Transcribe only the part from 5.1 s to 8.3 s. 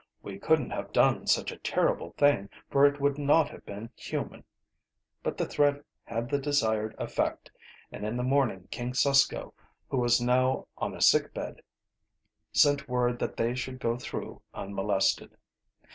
But the threat had the desired effect, and in the